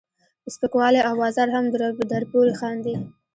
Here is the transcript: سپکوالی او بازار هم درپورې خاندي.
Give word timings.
سپکوالی 0.53 1.01
او 1.07 1.13
بازار 1.21 1.47
هم 1.55 1.65
درپورې 2.11 2.53
خاندي. 2.59 2.95